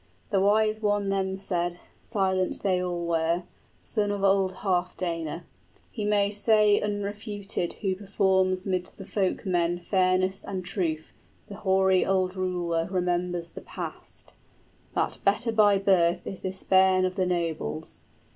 [0.31, 4.53] The wise one then said (silent they all were) {Hrothgar praises Beowulf.} Son of old
[4.55, 5.43] Healfdene:
[5.91, 11.13] "He may say unrefuted 50 Who performs 'mid the folk men fairness and truth
[11.49, 14.33] (The hoary old ruler remembers the past),
[14.95, 18.01] That better by birth is this bairn of the nobles!